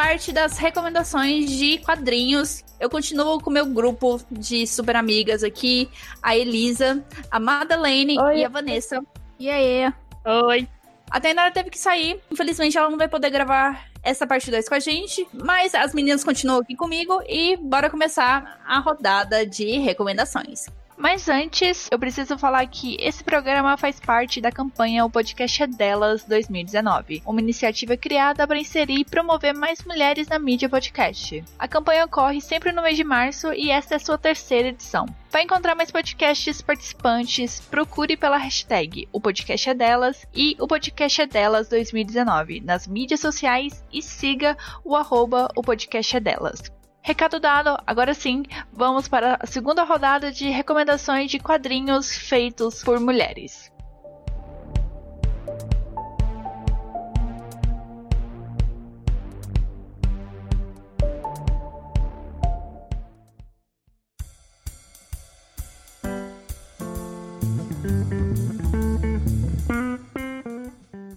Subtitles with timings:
[0.00, 2.64] parte das recomendações de quadrinhos.
[2.80, 5.90] Eu continuo com o meu grupo de super amigas aqui:
[6.22, 8.38] a Elisa, a Madeleine Oi.
[8.38, 9.02] e a Vanessa.
[9.38, 9.92] E aí?
[10.24, 10.66] Oi.
[11.10, 12.18] A Tainara teve que sair.
[12.30, 15.28] Infelizmente, ela não vai poder gravar essa parte 2 com a gente.
[15.34, 20.64] Mas as meninas continuam aqui comigo e bora começar a rodada de recomendações.
[21.00, 25.66] Mas antes, eu preciso falar que esse programa faz parte da campanha O Podcast é
[25.66, 31.42] Delas 2019, uma iniciativa criada para inserir e promover mais mulheres na mídia podcast.
[31.58, 35.06] A campanha ocorre sempre no mês de março e esta é sua terceira edição.
[35.30, 41.22] Para encontrar mais podcasts participantes, procure pela hashtag O Podcast é Delas e O Podcast
[41.22, 46.60] é Delas 2019 nas mídias sociais e siga o arroba O Podcast é Delas.
[47.02, 53.00] Recado dado, agora sim, vamos para a segunda rodada de recomendações de quadrinhos feitos por
[53.00, 53.72] mulheres.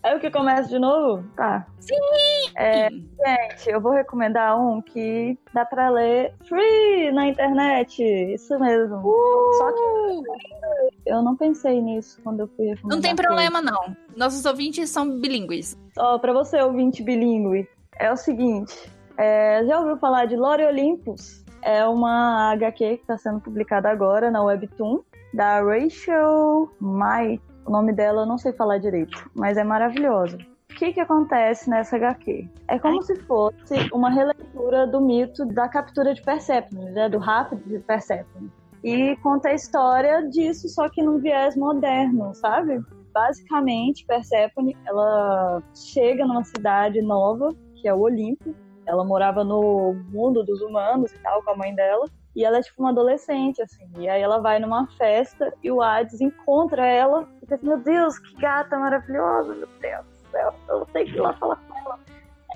[0.05, 1.23] Eu que começo de novo?
[1.35, 1.67] Tá.
[1.79, 2.32] Sim!
[2.55, 8.01] É, gente, eu vou recomendar um que dá pra ler free na internet.
[8.01, 8.97] Isso mesmo.
[8.97, 9.53] Uh!
[9.57, 12.95] Só que eu não pensei nisso quando eu fui recomendar.
[12.95, 13.95] Não tem problema, não.
[14.15, 15.77] Nossos ouvintes são bilíngues.
[15.97, 17.67] Ó, pra você, ouvinte bilíngue,
[17.99, 18.91] é o seguinte.
[19.17, 21.43] É, já ouviu falar de Lore Olympus?
[21.61, 24.99] É uma HQ que está sendo publicada agora na Webtoon,
[25.33, 30.37] da Rachel Might o nome dela eu não sei falar direito, mas é maravilhosa.
[30.73, 32.49] O que, que acontece nessa HQ?
[32.67, 33.03] É como Ai.
[33.03, 38.51] se fosse uma releitura do mito da captura de Persephone, né, do rápido de Persephone.
[38.83, 42.81] E conta a história disso, só que num viés moderno, sabe?
[43.13, 48.55] Basicamente, Persephone, ela chega numa cidade nova, que é o Olimpo.
[48.87, 52.07] Ela morava no mundo dos humanos e tal, com a mãe dela.
[52.35, 53.87] E ela é tipo uma adolescente, assim.
[53.99, 58.17] E aí ela vai numa festa e o Hades encontra ela e pensa, meu Deus,
[58.17, 61.99] que gata maravilhosa, meu Deus céu, eu tenho que ir lá falar com ela.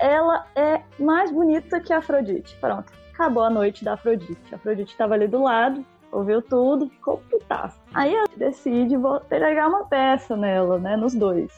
[0.00, 2.56] Ela é mais bonita que a Afrodite.
[2.60, 4.36] Pronto, acabou a noite da Afrodite.
[4.52, 7.78] A Afrodite estava ali do lado, ouviu tudo, ficou putaça.
[7.94, 8.96] Aí ela decide
[9.28, 11.52] pegar uma peça nela, né, nos dois.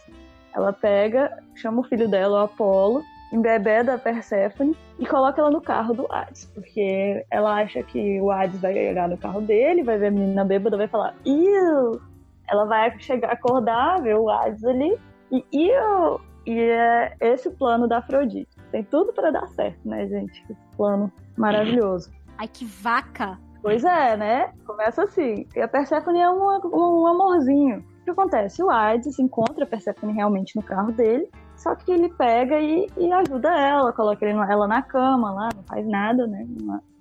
[0.54, 5.60] Ela pega, chama o filho dela, o Apolo, embebeda a Persephone e coloca ela no
[5.60, 9.98] carro do Hades, porque ela acha que o Hades vai chegar no carro dele, vai
[9.98, 12.00] ver a menina bêbada, vai falar, Iu!
[12.48, 14.98] Ela vai chegar, acordar, ver o Hades ali,
[15.30, 16.20] e Iu!
[16.46, 18.48] E é esse o plano da Afrodite.
[18.72, 20.42] Tem tudo para dar certo, né, gente?
[20.50, 22.10] Esse plano maravilhoso.
[22.38, 23.38] Ai, que vaca!
[23.62, 24.52] Pois é, né?
[24.66, 25.46] Começa assim.
[25.54, 26.42] E a Persephone é um,
[26.72, 27.84] um amorzinho.
[28.00, 28.62] O que acontece?
[28.62, 31.28] O Hades encontra a Persephone realmente no carro dele
[31.60, 35.86] só que ele pega e, e ajuda ela, coloca ela na cama lá, não faz
[35.86, 36.46] nada, né?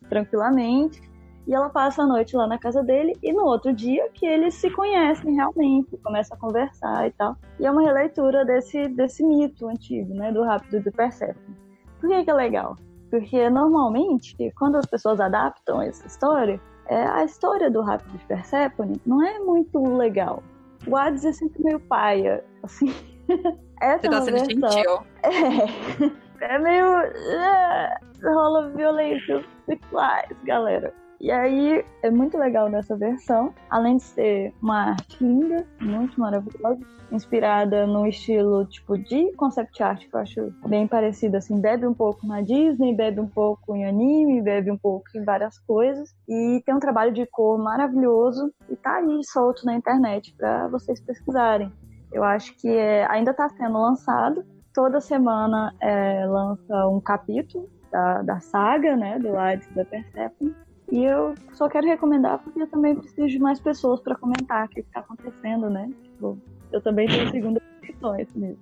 [0.10, 1.02] Tranquilamente.
[1.50, 4.54] E ela passa a noite lá na casa dele e no outro dia que eles
[4.54, 7.36] se conhecem realmente, começam a conversar e tal.
[7.60, 10.32] E é uma releitura desse, desse mito antigo, né?
[10.32, 11.58] Do Rápido do Persephone.
[12.00, 12.76] Por que, que é legal?
[13.10, 19.02] Porque normalmente, quando as pessoas adaptam essa história, é, a história do Rápido de Persephone
[19.04, 20.44] não é muito legal.
[20.86, 22.94] O Hades é sempre meio paia, assim.
[23.82, 25.00] Essa Você tá sendo gentil.
[25.24, 26.86] É, é meio.
[26.86, 30.94] É, rola violências sexuais, galera.
[31.20, 36.80] E aí é muito legal nessa versão, além de ser uma arte linda, muito maravilhosa,
[37.12, 41.94] inspirada no estilo tipo de concept art que eu acho bem parecido assim, bebe um
[41.94, 46.62] pouco na Disney, bebe um pouco em anime, bebe um pouco em várias coisas e
[46.66, 51.72] tem um trabalho de cor maravilhoso e tá aí solto na internet para vocês pesquisarem.
[52.12, 54.44] Eu acho que é, ainda está sendo lançado.
[54.74, 60.56] Toda semana é, lança um capítulo da, da saga, né, do Hades da Persephone.
[60.92, 64.70] E eu só quero recomendar porque eu também preciso de mais pessoas para comentar o
[64.70, 65.90] que está acontecendo, né?
[66.04, 66.38] Tipo,
[66.72, 68.60] eu também tenho segunda opiniões nisso.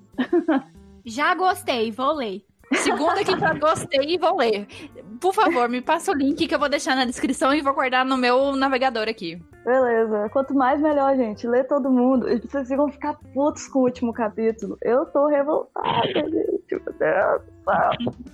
[1.06, 2.44] Já gostei, vou ler.
[2.74, 4.68] Segunda que já gostei e vou ler.
[5.21, 8.06] Por favor, me passa o link que eu vou deixar na descrição e vou guardar
[8.06, 9.41] no meu navegador aqui.
[9.63, 10.30] Beleza.
[10.30, 11.47] Quanto mais melhor, gente.
[11.47, 12.30] Lê todo mundo.
[12.30, 14.77] E vocês vão ficar putos com o último capítulo.
[14.81, 16.25] Eu tô revoltada, gente.
[16.25, 17.41] Meu Deus do céu.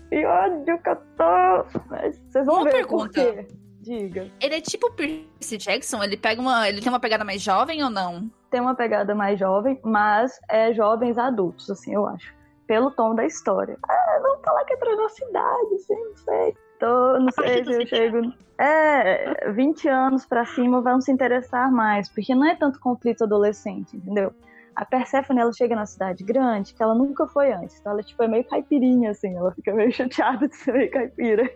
[0.09, 1.79] Que ódio que eu tô.
[1.89, 3.05] Mas vocês vão Uma ver pergunta.
[3.05, 3.47] por quê.
[3.83, 4.31] Diga.
[4.41, 6.01] Ele é tipo Percy Jackson?
[6.03, 6.67] Ele pega uma.
[6.69, 8.29] Ele tem uma pegada mais jovem ou não?
[8.49, 12.33] Tem uma pegada mais jovem, mas é jovens adultos, assim, eu acho
[12.67, 13.77] pelo tom da história.
[13.87, 16.57] Ah, vamos falar que é pra nossa idade, assim, não sei.
[16.79, 18.33] Tô, não sei se eu chego.
[18.57, 23.95] É, 20 anos pra cima vão se interessar mais, porque não é tanto conflito adolescente,
[23.95, 24.33] entendeu?
[24.75, 27.79] A Persephone, ela chega na cidade grande, que ela nunca foi antes.
[27.79, 29.35] Então ela tipo, é meio caipirinha, assim.
[29.35, 31.51] Ela fica meio chateada de ser meio caipira.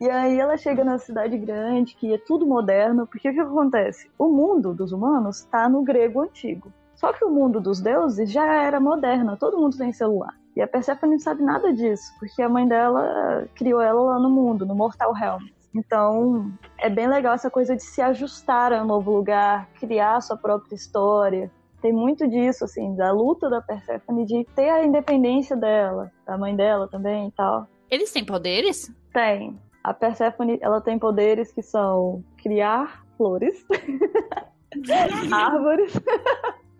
[0.00, 4.10] E aí ela chega na cidade grande, que é tudo moderno, porque o que acontece?
[4.18, 6.72] O mundo dos humanos está no grego antigo.
[6.94, 10.34] Só que o mundo dos deuses já era moderno, todo mundo tem celular.
[10.54, 14.30] E a Persephone não sabe nada disso, porque a mãe dela criou ela lá no
[14.30, 15.42] mundo, no Mortal Realm.
[15.74, 20.20] Então, é bem legal essa coisa de se ajustar a um novo lugar, criar a
[20.22, 21.50] sua própria história.
[21.82, 26.56] Tem muito disso, assim, da luta da Persephone de ter a independência dela, da mãe
[26.56, 27.68] dela também e tal.
[27.90, 28.90] Eles têm poderes?
[29.12, 29.58] Tem.
[29.86, 33.64] A Persephone, ela tem poderes que são criar flores,
[35.32, 35.92] árvores.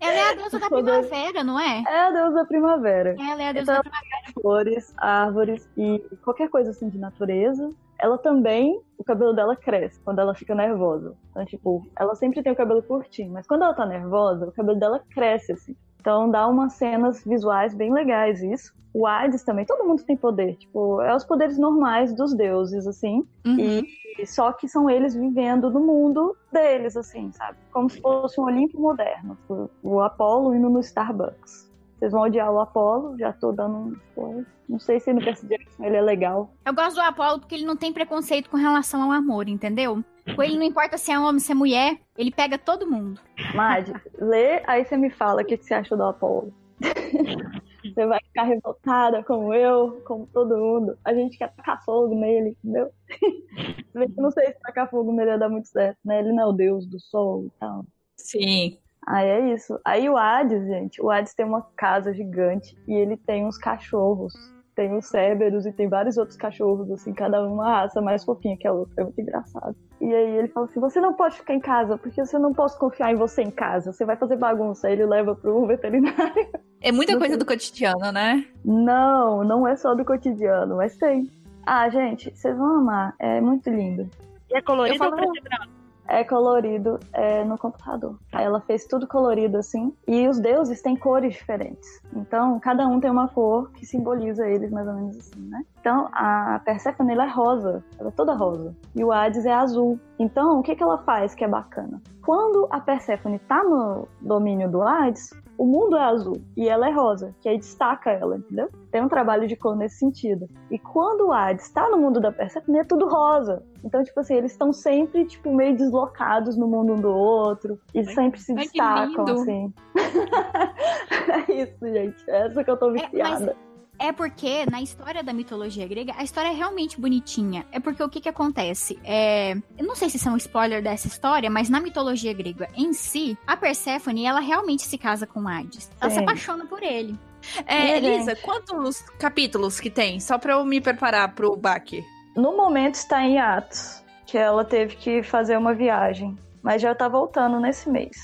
[0.00, 1.82] Ela é a deusa da primavera, não é?
[1.86, 3.14] É a deusa da primavera.
[3.18, 4.32] Ela é a deusa Então- da primavera.
[4.40, 7.70] flores, árvores e qualquer coisa assim de natureza.
[7.98, 11.14] Ela também, o cabelo dela cresce quando ela fica nervosa.
[11.30, 14.78] Então, tipo, ela sempre tem o cabelo curtinho, mas quando ela tá nervosa, o cabelo
[14.78, 15.74] dela cresce assim.
[16.06, 18.72] Então dá umas cenas visuais bem legais isso.
[18.94, 23.26] O Hades também, todo mundo tem poder, tipo, é os poderes normais dos deuses assim.
[23.44, 23.82] Uhum.
[24.16, 27.58] E só que são eles vivendo no mundo deles, assim, sabe?
[27.72, 29.36] Como se fosse um Olimpo moderno.
[29.48, 31.68] O, o Apollo indo no Starbucks.
[31.98, 34.46] Vocês vão odiar o Apollo, já tô dando um spoiler.
[34.68, 36.52] Não sei se no Percy Jackson ele é legal.
[36.64, 40.04] Eu gosto do Apolo porque ele não tem preconceito com relação ao amor, entendeu?
[40.34, 43.20] Com ele não importa se é homem, se é mulher, ele pega todo mundo.
[43.54, 43.88] Mad,
[44.18, 46.52] lê, aí você me fala o que, que você achou do Apollo.
[47.94, 50.98] você vai ficar revoltada como eu, como todo mundo.
[51.04, 52.90] A gente quer tacar fogo nele, entendeu?
[53.94, 56.18] Eu não sei se tacar fogo nele ia dar muito certo, né?
[56.18, 57.86] Ele não é o deus do sol e tal.
[58.14, 58.78] Sim.
[59.06, 59.78] Aí é isso.
[59.84, 64.34] Aí o Hades, gente, o Hades tem uma casa gigante e ele tem uns cachorros.
[64.76, 68.58] Tem os Cerberus e tem vários outros cachorros, assim, cada um uma raça mais fofinha
[68.58, 68.92] que a outra.
[68.98, 69.74] É muito engraçado.
[70.00, 72.78] E aí ele fala assim: você não pode ficar em casa, porque eu não posso
[72.78, 73.90] confiar em você em casa.
[73.90, 74.86] Você vai fazer bagunça.
[74.86, 76.46] Aí ele leva pro veterinário.
[76.82, 77.38] É muita Não coisa sei.
[77.38, 78.44] do cotidiano, né?
[78.62, 81.28] Não, não é só do cotidiano, mas tem.
[81.66, 83.14] Ah, gente, vocês vão amar.
[83.18, 84.08] É muito lindo.
[84.50, 85.75] E é colorido Eu ou falo- preto e branco?
[86.08, 88.16] É colorido é, no computador.
[88.32, 89.92] Aí ela fez tudo colorido assim.
[90.06, 92.00] E os deuses têm cores diferentes.
[92.14, 95.64] Então, cada um tem uma cor que simboliza eles mais ou menos assim, né?
[95.80, 97.84] Então, a Persephone é rosa.
[97.98, 98.74] Ela é toda rosa.
[98.94, 99.98] E o Hades é azul.
[100.18, 102.00] Então, o que, que ela faz que é bacana?
[102.24, 106.92] Quando a Persephone tá no domínio do Hades, o mundo é azul e ela é
[106.92, 108.68] rosa, que aí destaca ela, entendeu?
[108.90, 110.48] Tem um trabalho de cor nesse sentido.
[110.70, 113.62] E quando o Hades tá no mundo da Persephone, é tudo rosa.
[113.86, 117.80] Então, tipo assim, eles estão sempre, tipo, meio deslocados no mundo um do outro.
[117.94, 119.72] E sempre se Ai, destacam, assim.
[121.48, 122.16] é isso, gente.
[122.28, 123.56] É essa que eu tô viciada.
[123.98, 127.64] É porque na história da mitologia grega, a história é realmente bonitinha.
[127.70, 128.98] É porque o que que acontece?
[129.04, 132.68] É, eu não sei se isso é um spoiler dessa história, mas na mitologia grega
[132.76, 135.90] em si, a Perséfone, ela realmente se casa com Hades.
[136.00, 136.22] Ela se Sim.
[136.24, 137.16] apaixona por ele.
[137.64, 140.18] É, É, Elisa, quantos capítulos que tem?
[140.18, 142.04] Só pra eu me preparar pro baque.
[142.36, 146.36] No momento está em Atos, que ela teve que fazer uma viagem.
[146.62, 148.16] Mas já tá voltando nesse mês.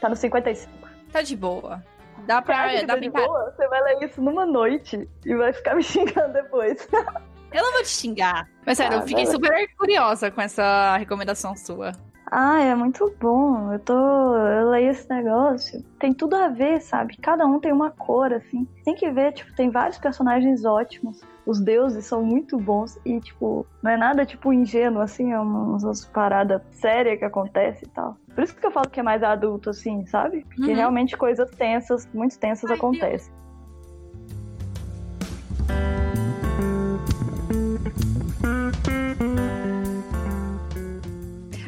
[0.00, 0.70] Tá no 55.
[1.10, 1.82] Tá de boa.
[2.26, 3.50] Dá pra, que dá tá de boa?
[3.50, 6.86] Você vai ler isso numa noite e vai ficar me xingando depois.
[7.52, 8.48] Eu não vou te xingar.
[8.64, 11.92] Mas sério, Ah, eu fiquei super curiosa com essa recomendação sua.
[12.30, 13.72] Ah, é muito bom.
[13.72, 13.92] Eu tô.
[14.36, 15.82] Eu leio esse negócio.
[15.98, 17.16] Tem tudo a ver, sabe?
[17.18, 18.66] Cada um tem uma cor, assim.
[18.84, 21.20] Tem que ver, tipo, tem vários personagens ótimos.
[21.46, 22.98] Os deuses são muito bons.
[23.04, 25.32] E, tipo, não é nada, tipo, ingênuo, assim.
[25.32, 28.16] É umas, umas paradas sérias que acontece e tal.
[28.34, 30.44] Por isso que eu falo que é mais adulto, assim, sabe?
[30.48, 30.76] Porque Uhum.
[30.76, 33.32] realmente coisas tensas, muito tensas Ai, acontecem.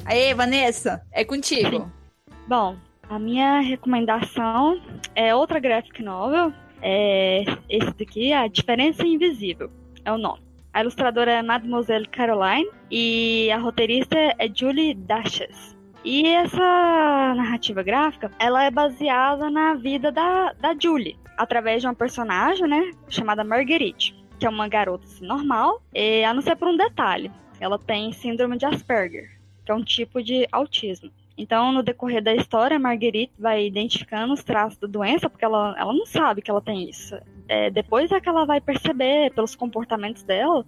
[0.08, 1.92] Aê, Vanessa, é contigo.
[2.46, 2.78] Bom,
[3.10, 4.80] a minha recomendação
[5.14, 6.50] é outra graphic novel.
[6.80, 9.70] É esse daqui, A Diferença Invisível,
[10.06, 10.40] é o nome.
[10.72, 15.76] A ilustradora é Mademoiselle Caroline e a roteirista é Julie Dashes.
[16.02, 21.94] E essa narrativa gráfica, ela é baseada na vida da, da Julie, através de uma
[21.94, 26.68] personagem, né, chamada Marguerite, que é uma garota assim, normal, e, a não ser por
[26.68, 27.30] um detalhe.
[27.60, 29.37] Ela tem síndrome de Asperger,
[29.68, 31.10] que é um tipo de autismo.
[31.36, 35.92] Então, no decorrer da história, Marguerite vai identificando os traços da doença, porque ela, ela
[35.92, 37.14] não sabe que ela tem isso.
[37.46, 40.64] É, depois é que ela vai perceber, pelos comportamentos dela,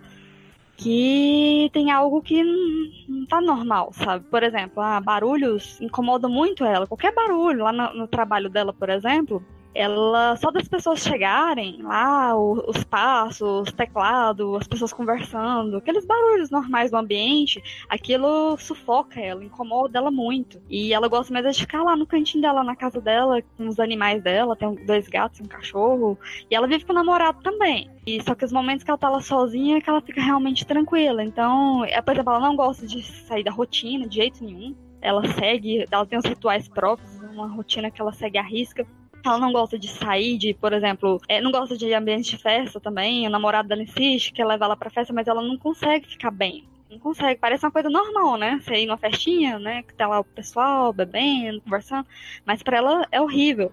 [0.76, 4.26] que tem algo que não, não tá normal, sabe?
[4.26, 6.86] Por exemplo, ah, barulhos incomodam muito ela.
[6.86, 9.42] Qualquer barulho, lá no, no trabalho dela, por exemplo,
[9.74, 16.04] ela só das pessoas chegarem lá, o, os passos, os teclados, as pessoas conversando, aqueles
[16.04, 20.60] barulhos normais do ambiente, aquilo sufoca ela, incomoda ela muito.
[20.68, 23.78] E ela gosta mais de ficar lá no cantinho dela, na casa dela, com os
[23.78, 26.18] animais dela, tem dois gatos um cachorro,
[26.50, 27.90] e ela vive com o namorado também.
[28.06, 30.66] E só que os momentos que ela tá lá sozinha é que ela fica realmente
[30.66, 31.22] tranquila.
[31.22, 34.74] Então, é, por exemplo, ela não gosta de sair da rotina de jeito nenhum.
[35.02, 38.86] Ela segue, ela tem os rituais próprios, uma rotina que ela segue à risca.
[39.24, 42.80] Ela não gosta de sair, de, por exemplo, é, não gosta de ambiente de festa
[42.80, 43.26] também.
[43.26, 46.64] O namorado dela insiste, quer levar ela pra festa, mas ela não consegue ficar bem.
[46.90, 47.38] Não consegue.
[47.38, 48.58] Parece uma coisa normal, né?
[48.60, 49.82] Você ir numa festinha, né?
[49.82, 52.06] Que tá lá o pessoal bebendo, conversando.
[52.44, 53.72] Mas para ela é horrível.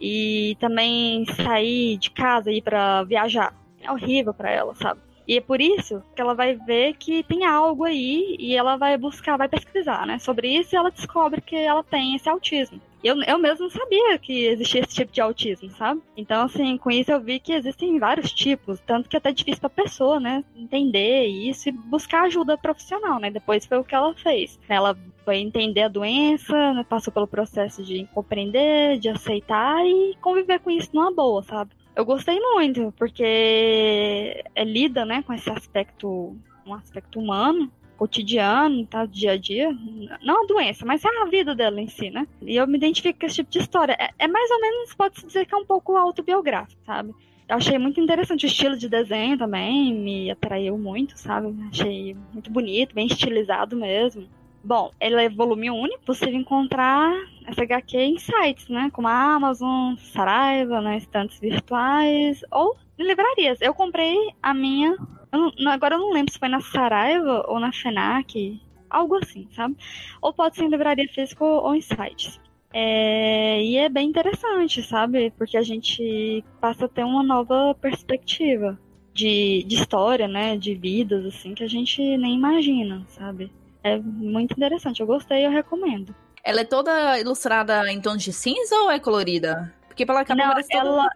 [0.00, 3.52] E também sair de casa e ir pra viajar.
[3.80, 5.00] É horrível para ela, sabe?
[5.26, 8.96] E é por isso que ela vai ver que tem algo aí e ela vai
[8.96, 12.80] buscar, vai pesquisar, né, sobre isso e ela descobre que ela tem esse autismo.
[13.02, 16.02] Eu, eu mesmo não sabia que existia esse tipo de autismo, sabe?
[16.16, 19.60] Então, assim, com isso eu vi que existem vários tipos, tanto que é até difícil
[19.60, 23.30] pra pessoa, né, entender isso e buscar ajuda profissional, né?
[23.30, 24.58] Depois foi o que ela fez.
[24.68, 30.58] Ela foi entender a doença, né, passou pelo processo de compreender, de aceitar e conviver
[30.58, 31.70] com isso numa boa, sabe?
[31.94, 36.36] Eu gostei muito, porque é lida, né, com esse aspecto,
[36.66, 39.04] um aspecto humano, cotidiano, tá?
[39.04, 39.76] Dia a dia.
[40.22, 42.26] Não a doença, mas é a vida dela em si, né?
[42.40, 43.96] E eu me identifico com esse tipo de história.
[43.98, 47.12] É, é mais ou menos, pode-se dizer que é um pouco autobiográfico, sabe?
[47.48, 51.54] Eu achei muito interessante o estilo de desenho também, me atraiu muito, sabe?
[51.70, 54.28] Achei muito bonito, bem estilizado mesmo.
[54.62, 57.10] Bom, ele é volume único, possível encontrar
[57.46, 58.90] essa HQ em sites, né?
[58.92, 60.98] Como a Amazon, Saraiva, né?
[60.98, 63.60] Estantes virtuais ou livrarias.
[63.62, 64.96] Eu comprei a minha
[65.32, 69.76] eu agora eu não lembro se foi na Saraiva ou na FENAC, algo assim, sabe?
[70.20, 72.40] Ou pode ser em livraria física ou em sites.
[72.72, 75.32] É, e é bem interessante, sabe?
[75.36, 78.78] Porque a gente passa a ter uma nova perspectiva
[79.12, 80.56] de, de história, né?
[80.56, 83.50] De vidas, assim, que a gente nem imagina, sabe?
[83.82, 85.00] É muito interessante.
[85.00, 86.14] Eu gostei, eu recomendo.
[86.44, 89.74] Ela é toda ilustrada em tons de cinza ou é colorida?
[89.98, 91.10] Porque pela capa Não, parece ela,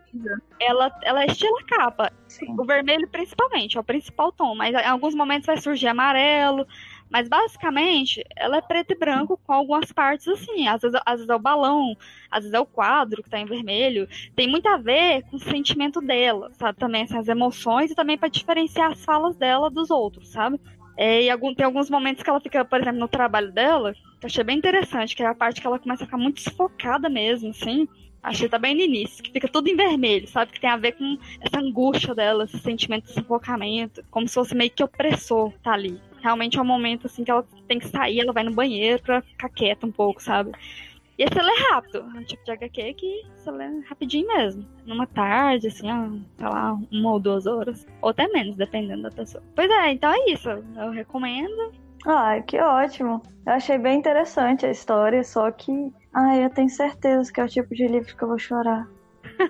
[0.61, 2.13] ela, ela é estilo capa.
[2.27, 2.53] Sim.
[2.59, 4.57] O vermelho principalmente, é o principal tom.
[4.57, 6.67] Mas em alguns momentos vai surgir amarelo.
[7.09, 10.67] Mas basicamente, ela é preto e branco com algumas partes assim.
[10.67, 11.97] Às vezes, às vezes é o balão,
[12.29, 14.09] às vezes é o quadro que tá em vermelho.
[14.35, 16.77] Tem muito a ver com o sentimento dela, sabe?
[16.77, 20.59] Também assim, as emoções e também para diferenciar as falas dela dos outros, sabe?
[20.97, 24.27] É, e algum, tem alguns momentos que ela fica, por exemplo, no trabalho dela, que
[24.27, 27.09] eu achei bem interessante, que é a parte que ela começa a ficar muito sufocada
[27.09, 27.87] mesmo, assim.
[28.23, 30.53] Achei tá bem no início, que fica tudo em vermelho, sabe?
[30.53, 34.55] Que tem a ver com essa angústia dela, esse sentimento de sufocamento, como se fosse
[34.55, 36.01] meio que opressor tá ali.
[36.21, 39.23] Realmente é um momento assim que ela tem que sair, ela vai no banheiro pra
[39.23, 40.53] ficar quieta um pouco, sabe?
[41.19, 44.67] E esse lê rápido, é um tipo de HQ que você lê rapidinho mesmo.
[44.87, 47.87] Numa tarde, assim, ó, sei lá, uma ou duas horas.
[48.01, 49.43] Ou até menos, dependendo da pessoa.
[49.55, 50.49] Pois é, então é isso.
[50.49, 51.73] Eu recomendo.
[52.07, 53.23] Ai, que ótimo.
[53.47, 55.93] Eu achei bem interessante a história, só que.
[56.15, 58.87] Ai, eu tenho certeza que é o tipo de livro que eu vou chorar.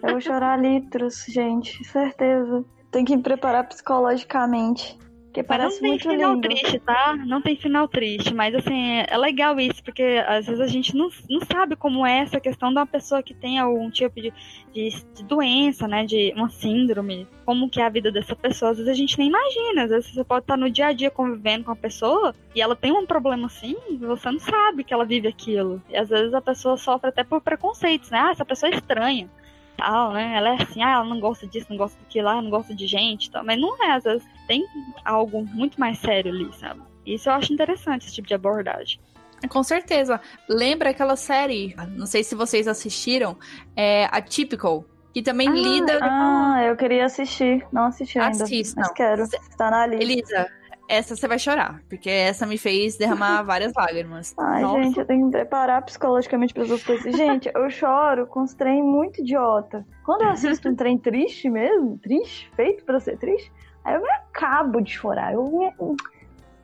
[0.03, 2.65] Eu vou chorar litros, gente, certeza.
[2.91, 4.97] Tem que me preparar psicologicamente.
[5.33, 6.47] Porque Mas parece não tem muito final lindo.
[6.47, 7.17] triste, tá?
[7.17, 11.09] Não tem final triste, mas assim, é legal isso, porque às vezes a gente não,
[11.31, 14.31] não sabe como é essa questão de uma pessoa que tem algum tipo de,
[14.75, 16.05] de, de doença, né?
[16.05, 18.73] De uma síndrome, como que é a vida dessa pessoa.
[18.73, 21.11] Às vezes a gente nem imagina, às vezes você pode estar no dia a dia
[21.11, 25.07] convivendo com a pessoa e ela tem um problema assim, você não sabe que ela
[25.07, 25.83] vive aquilo.
[25.89, 28.19] E às vezes a pessoa sofre até por preconceitos, né?
[28.19, 29.31] Ah, essa pessoa é estranha
[29.77, 30.35] tal, né?
[30.37, 32.87] Ela é assim, ah, ela não gosta disso, não gosta daquilo, ah, não gosta de
[32.87, 33.45] gente, tal.
[33.45, 34.67] mas não é, às vezes tem
[35.05, 36.81] algo muito mais sério ali, sabe?
[37.05, 39.01] Isso eu acho interessante, esse tipo de abordagem.
[39.49, 40.21] Com certeza.
[40.49, 43.37] Lembra aquela série, não sei se vocês assistiram,
[43.75, 45.99] é Atypical, que também Ah, lida...
[46.01, 47.67] Ah, eu queria assistir.
[47.73, 48.45] Não assisti ainda.
[48.45, 48.81] Assistam.
[48.81, 49.25] Mas quero.
[49.59, 50.03] Tá na lista.
[50.05, 50.51] Elisa,
[50.93, 54.35] essa você vai chorar, porque essa me fez derramar várias lágrimas.
[54.39, 54.83] Ai, Nossa.
[54.83, 57.17] gente, eu tenho que me preparar psicologicamente para essas coisas.
[57.17, 59.87] Gente, eu choro com uns trem muito idiota.
[60.05, 63.51] Quando eu assisto um trem triste mesmo, triste, feito pra ser triste,
[63.85, 65.33] aí eu me acabo de chorar.
[65.33, 65.73] Eu me.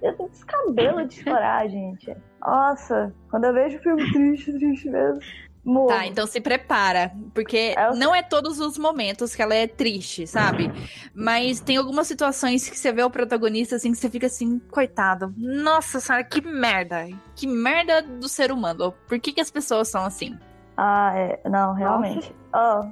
[0.02, 2.14] Eu tenho descabelo de chorar, gente.
[2.40, 5.20] Nossa, quando eu vejo filme triste, triste mesmo.
[5.65, 5.88] Morro.
[5.88, 10.27] Tá, então se prepara, porque Eu- não é todos os momentos que ela é triste,
[10.27, 10.71] sabe?
[11.15, 15.35] Mas tem algumas situações que você vê o protagonista assim, que você fica assim, coitado.
[15.37, 17.07] Nossa senhora, que merda.
[17.35, 18.95] Que merda do ser humano.
[19.07, 20.38] Por que, que as pessoas são assim?
[20.77, 21.41] Ah, é.
[21.49, 22.33] Não, realmente.
[22.55, 22.87] Ó,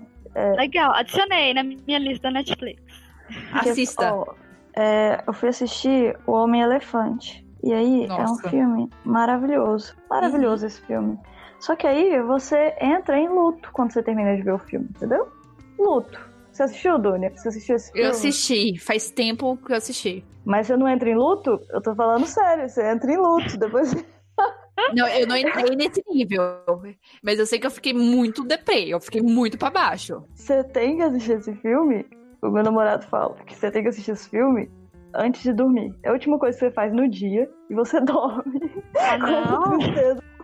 [0.59, 2.83] Legal, adicionei na minha lista da Netflix.
[3.55, 4.13] Assista.
[4.13, 4.35] ó,
[4.77, 7.46] é, eu fui assistir O Homem Elefante.
[7.63, 8.49] E aí é um Nossa.
[8.51, 9.95] filme maravilhoso.
[10.09, 11.19] Maravilhoso esse filme.
[11.59, 15.29] Só que aí você entra em luto quando você termina de ver o filme, entendeu?
[15.79, 16.21] Luto.
[16.53, 17.33] Você assistiu, Dunia?
[17.35, 18.07] Você assistiu esse filme?
[18.07, 20.25] Eu assisti, faz tempo que eu assisti.
[20.45, 21.61] Mas você não entra em luto?
[21.71, 23.59] Eu tô falando sério, você entra em luto.
[23.59, 23.95] Depois.
[24.95, 26.39] Não, eu não entrei nesse nível.
[27.23, 30.23] Mas eu sei que eu fiquei muito deprê, eu fiquei muito pra baixo.
[30.35, 32.07] Você tem que assistir esse filme.
[32.43, 34.71] O meu namorado fala que você tem que assistir esse filme
[35.19, 35.95] antes de dormir.
[36.03, 38.83] É a última coisa que você faz no dia e você dorme.
[38.97, 39.19] Ah,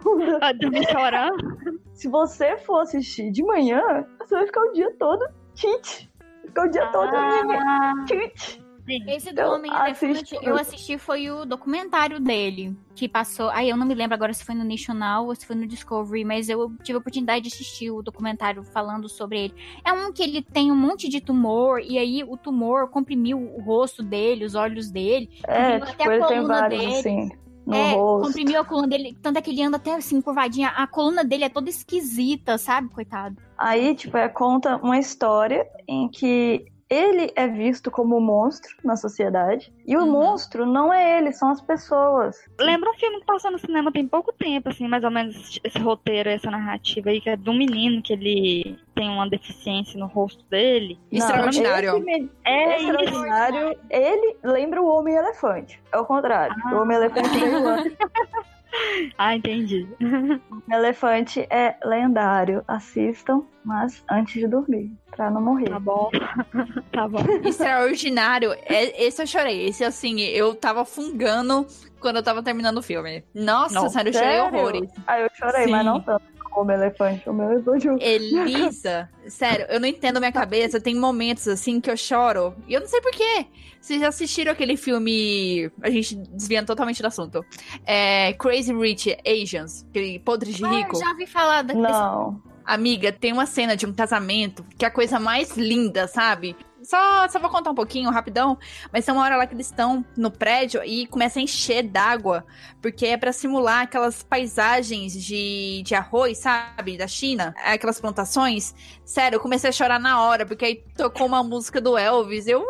[0.03, 0.39] Com não.
[0.41, 1.81] Vai dormir chorando.
[1.95, 5.25] Se você for assistir de manhã, você vai ficar o dia todo
[5.55, 6.11] tite.
[6.47, 8.62] Ficar o dia todo Ah, tite.
[8.87, 9.05] Sim.
[9.07, 10.59] Esse do Então, Homem-Elefante, assiste eu tudo.
[10.59, 13.49] assisti foi o documentário dele, que passou.
[13.51, 16.25] Aí eu não me lembro agora se foi no National ou se foi no Discovery,
[16.25, 19.55] mas eu tive a oportunidade de assistir o documentário falando sobre ele.
[19.85, 23.61] É um que ele tem um monte de tumor, e aí o tumor comprimiu o
[23.63, 25.31] rosto dele, os olhos dele.
[25.47, 26.95] É, Comprimiu tipo, até a ele tem coluna vários dele.
[26.99, 28.27] assim no é, rosto.
[28.27, 30.69] comprimiu a coluna dele, tanto é que ele anda até assim, curvadinha.
[30.71, 33.37] A coluna dele é toda esquisita, sabe, coitado?
[33.57, 38.97] Aí, tipo, é, conta uma história em que ele é visto como um monstro na
[38.97, 39.73] sociedade.
[39.87, 40.11] E o Uhum.
[40.13, 42.37] monstro não é ele, são as pessoas.
[42.61, 45.79] Lembra um filme que passou no cinema tem pouco tempo, assim, mais ou menos esse
[45.79, 50.07] roteiro, essa narrativa aí, que é de um menino que ele tem uma deficiência no
[50.07, 50.99] rosto dele.
[51.11, 51.99] Extraordinário.
[51.99, 52.91] Não, É isso.
[52.91, 53.79] extraordinário.
[53.89, 55.81] Ele lembra o Homem-Elefante.
[55.93, 56.55] É o contrário.
[56.67, 56.75] Ah.
[56.77, 57.93] O Homem-Elefante veio antes.
[59.19, 59.87] Ah, entendi.
[60.01, 62.65] O Elefante é lendário.
[62.67, 65.69] Assistam, mas antes de dormir, pra não morrer.
[65.69, 66.11] Tá bom.
[66.93, 67.21] tá bom.
[67.45, 68.53] Extraordinário.
[68.53, 69.67] É, esse eu chorei.
[69.67, 71.67] Esse, assim, eu tava fungando
[72.01, 73.25] quando eu tava terminando o filme.
[73.35, 74.91] Nossa, Não, sério, eu chorei horrores.
[75.07, 75.71] Aí eu chorei, Sim.
[75.71, 77.29] mas não tanto como Elefante.
[77.29, 77.89] O meu elefante.
[78.01, 80.81] Elisa, sério, eu não entendo a minha cabeça.
[80.81, 82.55] Tem momentos assim que eu choro.
[82.69, 83.47] E eu não sei porquê.
[83.81, 85.71] Vocês já assistiram aquele filme.
[85.83, 87.45] A gente desviando totalmente do assunto.
[87.85, 90.97] É Crazy Rich Asians, aquele podre de Ah, rico.
[90.97, 92.41] eu já ouvi falar desse Não.
[92.65, 96.55] Amiga, tem uma cena de um casamento que é a coisa mais linda, sabe?
[96.85, 98.59] Só, só vou contar um pouquinho, rapidão.
[98.93, 102.45] Mas tem uma hora lá que eles estão no prédio e começa a encher d'água.
[102.81, 106.97] Porque é pra simular aquelas paisagens de, de arroz, sabe?
[106.97, 107.55] Da China.
[107.65, 108.75] Aquelas plantações.
[109.05, 112.47] Sério, eu comecei a chorar na hora, porque aí tocou uma música do Elvis.
[112.47, 112.65] Eu.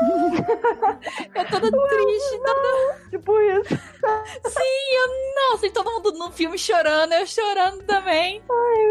[1.34, 3.00] eu toda triste, toda.
[3.10, 3.74] Tipo isso.
[3.74, 5.50] Sim, eu.
[5.50, 8.42] Nossa, e todo mundo no filme chorando, eu chorando também.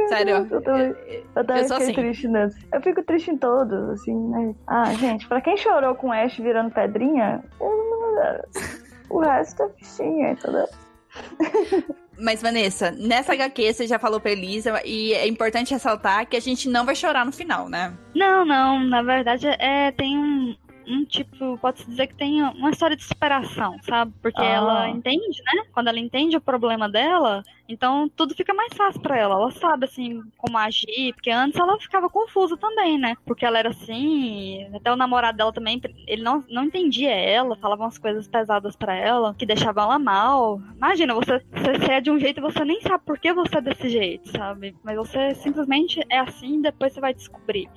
[0.09, 0.47] Sério.
[0.49, 0.95] Eu também.
[1.35, 2.01] Eu também Eu sou fiquei assim.
[2.01, 2.67] triste nesse.
[2.73, 4.53] Eu fico triste em todos, assim, né?
[4.67, 8.41] Ah, gente, pra quem chorou com o Ash virando pedrinha, eu não-
[9.09, 10.67] o resto é fichinha, entendeu?
[12.19, 16.39] Mas, Vanessa, nessa HQ você já falou pra Elisa e é importante ressaltar que a
[16.41, 17.93] gente não vai chorar no final, né?
[18.13, 20.55] Não, não, na verdade é, tem um,
[20.89, 24.11] um tipo, pode-se dizer que tem uma história de superação, sabe?
[24.21, 24.45] Porque Ah.
[24.45, 25.63] ela entende, né?
[25.71, 29.35] Quando ela entende o problema dela, então tudo fica mais fácil pra ela.
[29.35, 33.15] Ela sabe, assim, como agir, porque antes ela ficava confusa também, né?
[33.25, 37.83] Porque ela era assim, até o namorado dela também, ele não, não entendia ela, falava
[37.83, 40.59] umas coisas pesadas pra ela, que deixavam ela mal.
[40.75, 43.61] Imagina, você, você é de um jeito e você nem sabe por que você é
[43.61, 44.75] desse jeito, sabe?
[44.83, 47.69] Mas você simplesmente é assim e depois você vai descobrir.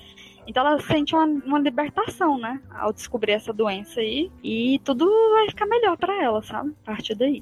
[0.46, 2.60] Então ela sente uma, uma libertação, né?
[2.70, 4.30] Ao descobrir essa doença aí.
[4.42, 6.74] E tudo vai ficar melhor pra ela, sabe?
[6.82, 7.40] A partir daí.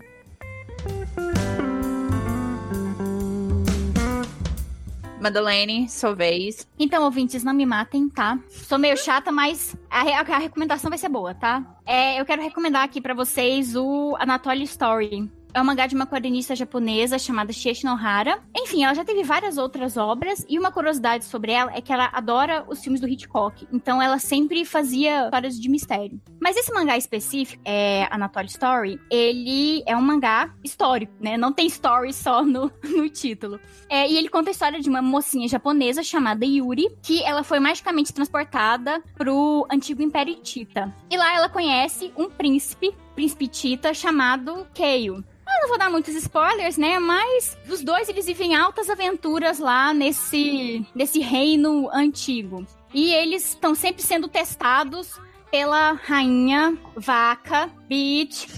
[5.20, 6.66] Madeleine, sua vez.
[6.78, 8.38] Então, ouvintes, não me matem, tá?
[8.48, 11.62] Sou meio chata, mas a, re- a recomendação vai ser boa, tá?
[11.84, 15.30] É, eu quero recomendar aqui pra vocês o Anatoly Story.
[15.52, 18.38] É um mangá de uma quadrinista japonesa chamada Shiichi Nohara.
[18.56, 22.08] Enfim, ela já teve várias outras obras e uma curiosidade sobre ela é que ela
[22.12, 23.66] adora os filmes do Hitchcock.
[23.72, 26.20] Então ela sempre fazia histórias de mistério.
[26.40, 31.36] Mas esse mangá específico, é Anatoly Story, ele é um mangá histórico, né?
[31.36, 33.58] Não tem story só no, no título.
[33.88, 37.58] É, e ele conta a história de uma mocinha japonesa chamada Yuri, que ela foi
[37.58, 40.94] magicamente transportada pro antigo Império Tita.
[41.10, 45.24] E lá ela conhece um príncipe, príncipe Tita, chamado Keio.
[45.60, 46.98] Eu não vou dar muitos spoilers, né?
[46.98, 52.66] Mas os dois eles vivem altas aventuras lá nesse, nesse reino antigo.
[52.94, 55.20] E eles estão sempre sendo testados
[55.50, 58.48] pela rainha vaca Beach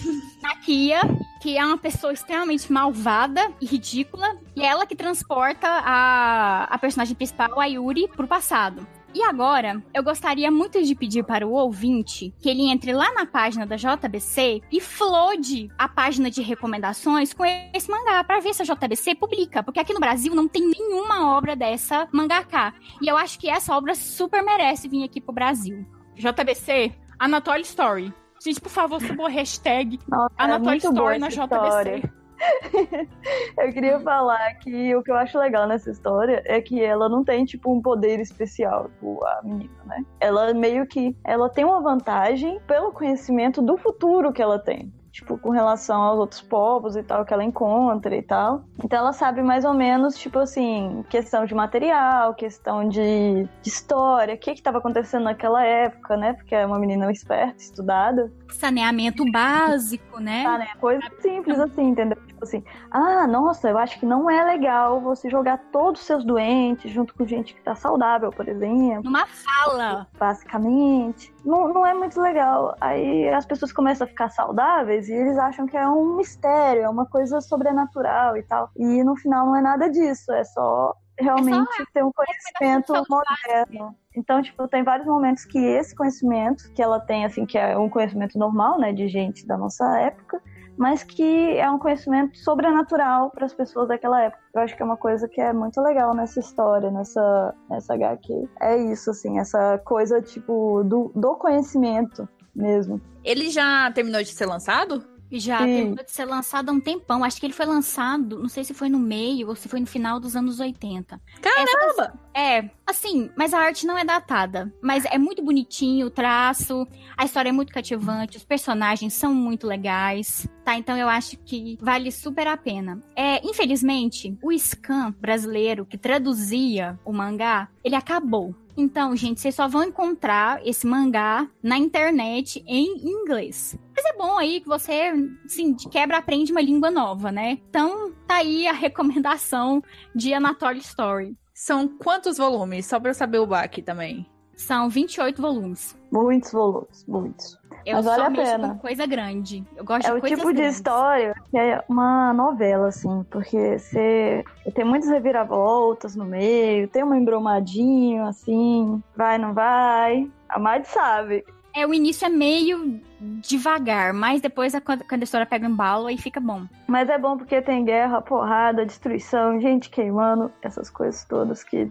[0.41, 1.01] Nakia,
[1.43, 6.79] que é uma pessoa extremamente malvada e ridícula, e é ela que transporta a, a
[6.79, 8.87] personagem principal, a Yuri, pro passado.
[9.15, 13.27] E agora, eu gostaria muito de pedir para o ouvinte que ele entre lá na
[13.27, 18.63] página da JBC e floode a página de recomendações com esse mangá para ver se
[18.63, 22.73] a JBC publica, porque aqui no Brasil não tem nenhuma obra dessa mangaka.
[23.03, 25.85] E eu acho que essa obra super merece vir aqui pro Brasil.
[26.17, 28.15] JBC, Anatoly Story.
[28.43, 31.43] Gente, por favor, suba o hashtag Nossa, é Anatoly muito Story na JBC.
[31.43, 32.22] história.
[33.59, 37.25] eu queria falar que o que eu acho legal nessa história é que ela não
[37.25, 40.05] tem, tipo, um poder especial, tipo, a menina, né?
[40.21, 41.17] Ela meio que.
[41.25, 46.19] Ela tem uma vantagem pelo conhecimento do futuro que ela tem tipo, com relação aos
[46.19, 48.65] outros povos e tal, que ela encontra e tal.
[48.83, 54.35] Então ela sabe mais ou menos, tipo assim, questão de material, questão de, de história,
[54.35, 56.33] o que estava acontecendo naquela época, né?
[56.33, 58.33] Porque é uma menina esperta, estudada.
[58.51, 60.45] Saneamento básico, né?
[60.47, 60.69] Ah, né?
[60.81, 62.19] Coisa simples assim, entendeu?
[62.27, 66.25] Tipo assim, ah, nossa, eu acho que não é legal você jogar todos os seus
[66.25, 69.05] doentes junto com gente que tá saudável, por exemplo.
[69.05, 70.07] Numa fala.
[70.19, 71.32] Basicamente.
[71.45, 72.77] Não, não é muito legal.
[72.81, 76.89] Aí as pessoas começam a ficar saudáveis e eles acham que é um mistério, é
[76.89, 78.71] uma coisa sobrenatural e tal.
[78.77, 82.93] E no final não é nada disso, é só realmente é só ter um conhecimento
[83.09, 83.97] moderno.
[84.15, 87.89] Então, tipo, tem vários momentos que esse conhecimento que ela tem, assim, que é um
[87.89, 90.41] conhecimento normal, né, de gente da nossa época,
[90.77, 94.43] mas que é um conhecimento sobrenatural para as pessoas daquela época.
[94.55, 98.49] Eu acho que é uma coisa que é muito legal nessa história, nessa, nessa HQ.
[98.61, 103.01] É isso, assim, essa coisa, tipo, do, do conhecimento mesmo.
[103.25, 105.05] Ele já terminou de ser lançado?
[105.39, 105.65] Já Sim.
[105.65, 107.25] terminou de ser lançado há um tempão.
[107.25, 109.87] Acho que ele foi lançado, não sei se foi no meio ou se foi no
[109.87, 111.19] final dos anos 80.
[111.41, 112.19] Caramba!
[112.35, 114.73] é, assim, mas a arte não é datada.
[114.83, 119.67] Mas é muito bonitinho o traço, a história é muito cativante, os personagens são muito
[119.67, 120.77] legais, tá?
[120.77, 123.01] Então eu acho que vale super a pena.
[123.17, 128.55] É, infelizmente, o scan brasileiro que traduzia o mangá, ele acabou.
[128.77, 133.79] Então, gente, vocês só vão encontrar esse mangá na internet em inglês.
[133.95, 135.13] Mas é bom aí que você,
[135.45, 137.59] assim, de quebra aprende uma língua nova, né?
[137.69, 139.83] Então, tá aí a recomendação
[140.15, 141.37] de Anatoly Story.
[141.53, 142.87] São quantos volumes?
[142.87, 144.27] Só pra eu saber o baque também.
[144.57, 145.97] São 28 volumes.
[146.11, 147.59] Muitos volumes, muitos.
[147.85, 148.75] Eu Mas vale a pena.
[148.77, 149.65] coisa grande.
[149.77, 150.75] Eu gosto é de coisas É o tipo grandes.
[150.75, 157.03] de história que é uma novela, assim, porque você tem muitas reviravoltas no meio, tem
[157.05, 160.31] um embromadinho, assim, vai, não vai.
[160.49, 161.45] A Mad sabe.
[161.75, 164.75] É, o início é meio devagar, mas depois,
[165.09, 166.67] quando a história pega um balo, aí fica bom.
[166.87, 171.91] Mas é bom porque tem guerra, porrada, destruição, gente queimando, essas coisas todas que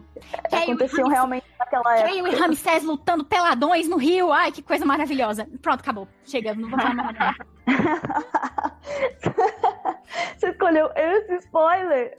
[0.51, 2.29] é, aconteciam realmente naquela época.
[2.29, 5.47] E Ramsés lutando peladões no rio, ai, que coisa maravilhosa.
[5.61, 6.07] Pronto, acabou.
[6.25, 7.45] Chega, não vou falar mais nada.
[10.37, 12.17] Você escolheu esse spoiler?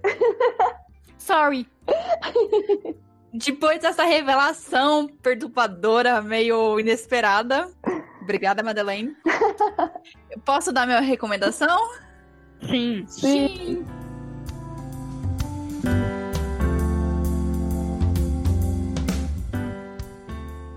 [1.18, 1.68] Sorry.
[3.33, 7.71] Depois dessa revelação perturbadora, meio inesperada.
[8.21, 9.16] Obrigada, Madeleine.
[10.45, 11.79] Posso dar minha recomendação?
[12.61, 13.05] Sim.
[13.09, 13.87] Sim.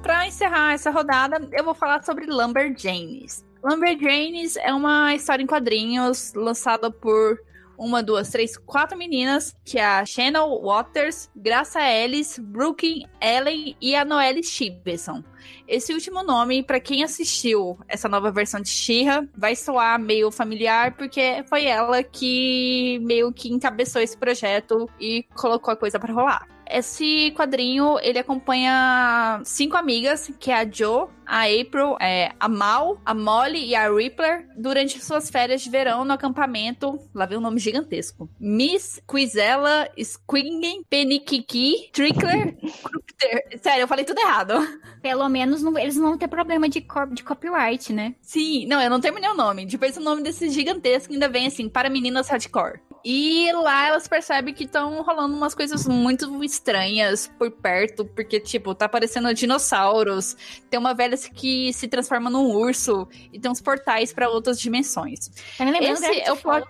[0.01, 3.43] Para encerrar essa rodada, eu vou falar sobre Lumberjanes.
[3.61, 7.37] Lumberjanes é uma história em quadrinhos lançada por
[7.77, 13.95] uma, duas, três, quatro meninas, que é a Shannon Waters, Graça Ellis, Brooklyn Ellen e
[13.95, 15.23] a Noelle Shiverson.
[15.67, 20.95] Esse último nome, para quem assistiu essa nova versão de Shira, vai soar meio familiar,
[20.95, 26.54] porque foi ela que meio que encabeçou esse projeto e colocou a coisa para rolar.
[26.69, 33.01] Esse quadrinho, ele acompanha cinco amigas, que é a Jo, a April, é, a Mal,
[33.05, 37.41] a Molly e a Rippler, durante suas férias de verão no acampamento, lá vem um
[37.41, 42.55] nome gigantesco, Miss Quizella Squingen Penikiki Trickler
[43.61, 44.53] Sério, eu falei tudo errado.
[45.01, 48.15] Pelo menos não, eles não vão ter problema de, de copyright, né?
[48.21, 49.65] Sim, não, eu não terminei o nome.
[49.65, 52.79] Depois o nome desse gigantesco ainda vem assim, para meninas hardcore.
[53.07, 58.73] E lá elas percebem que estão rolando umas coisas muito estranhas por perto, porque, tipo,
[58.73, 60.35] tá aparecendo dinossauros,
[60.71, 65.29] tem uma velha que se transforma num urso, e tem uns portais para outras dimensões.
[65.55, 66.67] Tá me lembrando Esse é o plot...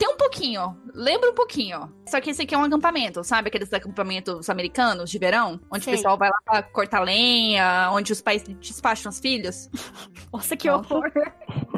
[0.00, 1.92] Tem um pouquinho, lembra um pouquinho.
[2.08, 3.48] Só que esse aqui é um acampamento, sabe?
[3.48, 5.92] Aqueles acampamentos americanos de verão, onde Sei.
[5.92, 9.68] o pessoal vai lá pra cortar lenha, onde os pais despacham os filhos.
[10.32, 11.12] Nossa, que horror!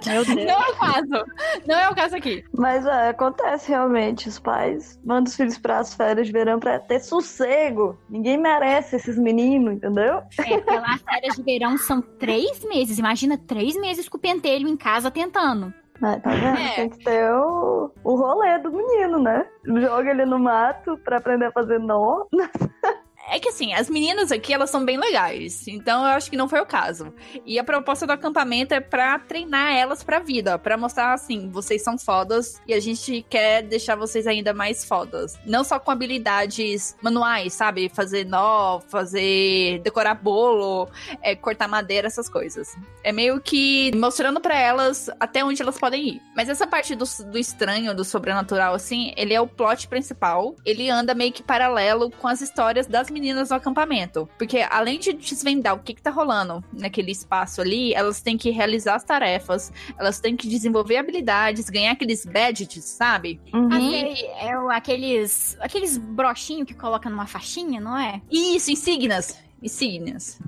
[0.07, 0.47] Meu Deus.
[0.47, 1.25] Não é o caso.
[1.67, 2.45] Não é o caso aqui.
[2.57, 4.29] Mas é, acontece realmente.
[4.29, 7.99] Os pais mandam os filhos para as férias de verão para ter sossego.
[8.09, 10.23] Ninguém merece esses meninos, entendeu?
[10.39, 13.01] É, porque lá as férias de verão são três meses.
[13.01, 15.75] Imagina três meses com o pentelho em casa tentando.
[16.05, 16.59] É, tá vendo?
[16.59, 16.75] É.
[16.75, 19.47] Tem que ter o, o rolê do menino, né?
[19.65, 22.27] Joga ele no mato pra aprender a fazer nó.
[23.33, 25.67] É que assim, as meninas aqui, elas são bem legais.
[25.67, 27.15] Então eu acho que não foi o caso.
[27.47, 30.59] E a proposta do acampamento é pra treinar elas pra vida.
[30.59, 35.39] Pra mostrar assim, vocês são fodas e a gente quer deixar vocês ainda mais fodas.
[35.47, 37.89] Não só com habilidades manuais, sabe?
[37.89, 39.81] Fazer nó, fazer.
[39.83, 40.91] decorar bolo,
[41.23, 42.77] é, cortar madeira, essas coisas.
[43.03, 46.23] É meio que mostrando pra elas até onde elas podem ir.
[46.37, 50.55] Mas essa parte do, do estranho, do sobrenatural, assim, ele é o plot principal.
[50.67, 54.29] Ele anda meio que paralelo com as histórias das meninas no acampamento.
[54.39, 58.51] Porque além de desvendar o que, que tá rolando naquele espaço ali, elas têm que
[58.51, 63.41] realizar as tarefas, elas têm que desenvolver habilidades, ganhar aqueles badges, sabe?
[63.53, 63.67] Uhum.
[63.67, 68.21] Aquele, é o, aqueles, aqueles brochinhos que coloca numa faixinha, não é?
[68.31, 69.39] Isso, insígnias.
[69.63, 70.41] Insígnias.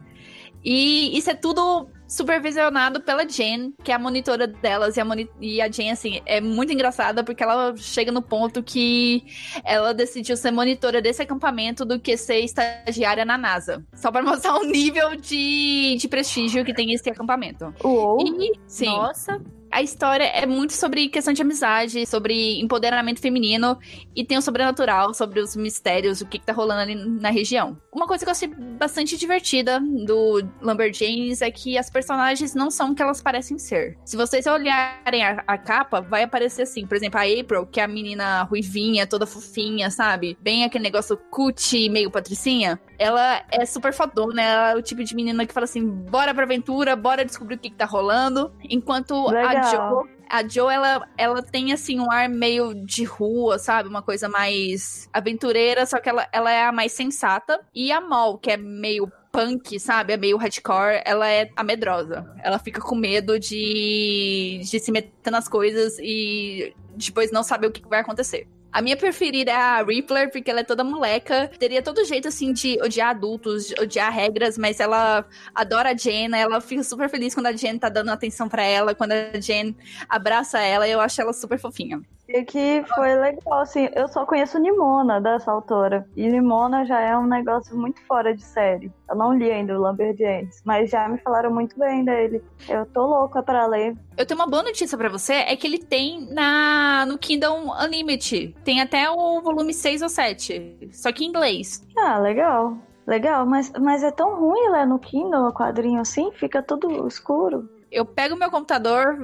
[0.65, 4.97] E isso é tudo supervisionado pela Jen, que é a monitora delas.
[4.97, 8.63] E a, moni e a Jen, assim, é muito engraçada porque ela chega no ponto
[8.63, 9.25] que
[9.65, 13.85] ela decidiu ser monitora desse acampamento do que ser estagiária na NASA.
[13.95, 17.75] Só para mostrar o nível de, de prestígio que tem esse acampamento.
[17.83, 18.19] Uou!
[18.21, 18.87] E, sim.
[18.87, 19.41] Nossa.
[19.75, 23.77] A história é muito sobre questão de amizade, sobre empoderamento feminino
[24.15, 27.77] e tem o sobrenatural, sobre os mistérios, o que, que tá rolando ali na região.
[27.93, 32.93] Uma coisa que eu achei bastante divertida do Lumberjanes é que as personagens não são
[32.93, 33.99] o que elas parecem ser.
[34.05, 37.83] Se vocês olharem a, a, capa, vai aparecer assim, por exemplo, a April, que é
[37.83, 40.39] a menina ruivinha, toda fofinha, sabe?
[40.41, 42.79] Bem aquele negócio cutie, meio patricinha.
[42.97, 46.45] Ela é super fodona, ela é o tipo de menina que fala assim: bora pra
[46.45, 48.55] aventura, bora descobrir o que, que tá rolando.
[48.71, 49.57] Enquanto Legal.
[49.57, 53.89] a Jo, a Jo, ela, ela tem, assim, um ar meio de rua, sabe?
[53.89, 57.61] Uma coisa mais aventureira, só que ela, ela é a mais sensata.
[57.75, 60.13] E a Mol, que é meio punk, sabe?
[60.13, 62.25] É meio hardcore, ela é a medrosa.
[62.43, 67.73] Ela fica com medo de, de se meter nas coisas e depois não saber o
[67.73, 68.47] que vai acontecer.
[68.75, 71.49] A minha preferida é a Rippler, porque ela é toda moleca.
[71.61, 76.35] Teria todo jeito, assim, de odiar adultos, de odiar regras, mas ela adora a Jen,
[76.35, 79.77] ela fica super feliz quando a Jen tá dando atenção para ela, quando a Jen
[80.09, 82.03] abraça ela, eu acho ela super fofinha.
[82.29, 86.07] E que foi legal, assim, eu só conheço Nimona dessa autora.
[86.17, 88.91] E Nimona já é um negócio muito fora de série.
[89.09, 92.43] Eu não li ainda o Lumberjanes, mas já me falaram muito bem dele.
[92.69, 93.95] Eu tô louca pra ler.
[94.17, 98.57] Eu tenho uma boa notícia para você, é que ele tem na no Kindle Unlimited.
[98.65, 101.87] Tem até o volume 6 ou 7, só que em inglês.
[101.97, 102.77] Ah, legal.
[103.07, 107.69] Legal, mas, mas é tão ruim ler no Kindle o quadrinho assim, fica tudo escuro.
[107.95, 109.17] Eu pego meu computador,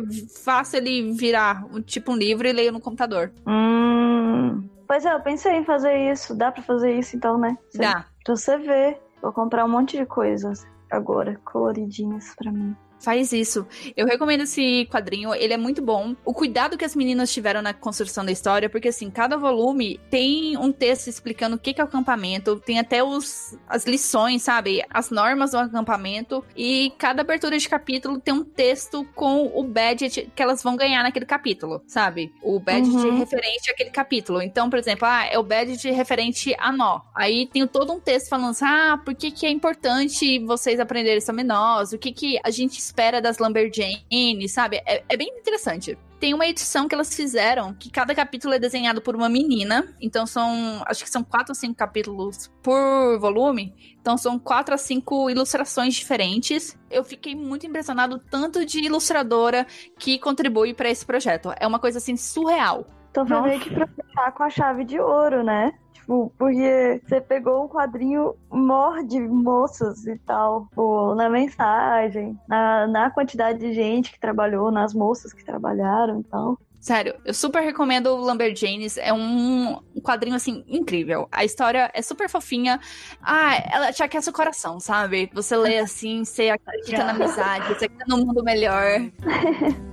[0.45, 3.33] faço ele virar tipo um livro e leio no computador.
[3.45, 4.63] Hum.
[4.87, 6.37] Pois é, eu pensei em fazer isso.
[6.37, 7.59] Dá pra fazer isso então, né?
[7.69, 8.07] Você, Dá.
[8.25, 8.97] Pra você ver.
[9.21, 12.75] Vou comprar um monte de coisas agora, coloridinhas pra mim.
[13.01, 13.67] Faz isso.
[13.97, 16.15] Eu recomendo esse quadrinho, ele é muito bom.
[16.25, 20.57] O cuidado que as meninas tiveram na construção da história, porque assim, cada volume tem
[20.57, 24.83] um texto explicando o que é o acampamento, tem até os, as lições, sabe?
[24.91, 26.45] As normas do acampamento.
[26.57, 31.03] E cada abertura de capítulo tem um texto com o badge que elas vão ganhar
[31.03, 32.33] naquele capítulo, sabe?
[32.43, 33.19] O badge Uhum.
[33.19, 34.43] referente àquele capítulo.
[34.43, 37.01] Então, por exemplo, ah, é o badge referente a nó.
[37.15, 41.21] Aí tem todo um texto falando assim, ah, por que, que é importante vocês aprenderem
[41.21, 41.93] sobre nós?
[41.93, 44.83] O que, que a gente espera das Lumberjanes, sabe?
[44.85, 45.97] É, é bem interessante.
[46.19, 49.95] Tem uma edição que elas fizeram que cada capítulo é desenhado por uma menina.
[50.01, 53.73] Então são, acho que são quatro ou cinco capítulos por volume.
[54.01, 56.79] Então são quatro a cinco ilustrações diferentes.
[56.91, 59.67] Eu fiquei muito impressionado tanto de ilustradora
[59.99, 61.55] que contribui para esse projeto.
[61.59, 62.87] É uma coisa assim surreal.
[63.11, 63.49] Então foi Nossa.
[63.49, 65.73] meio que pra fechar com a chave de ouro, né?
[66.11, 72.89] Tipo, porque você pegou um quadrinho mor de moças e tal, pô, na mensagem, na,
[72.89, 76.59] na quantidade de gente que trabalhou, nas moças que trabalharam e tal.
[76.81, 78.97] Sério, eu super recomendo o Lumberjanes.
[78.97, 81.29] É um, um quadrinho, assim, incrível.
[81.31, 82.81] A história é super fofinha.
[83.23, 85.31] Ah, ela te aquece o coração, sabe?
[85.33, 88.99] Você lê assim, você acredita na amizade, você acredita no mundo melhor.